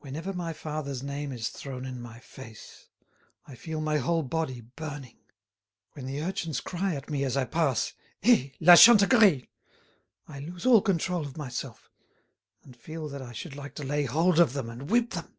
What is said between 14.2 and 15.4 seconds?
of them and whip them."